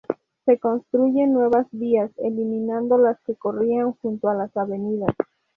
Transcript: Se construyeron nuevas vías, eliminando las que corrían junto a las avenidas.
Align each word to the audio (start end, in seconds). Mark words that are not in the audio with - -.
Se 0.45 0.57
construyeron 0.57 1.33
nuevas 1.33 1.67
vías, 1.69 2.09
eliminando 2.17 2.97
las 2.97 3.19
que 3.21 3.35
corrían 3.35 3.91
junto 3.91 4.29
a 4.29 4.33
las 4.33 4.57
avenidas. 4.57 5.11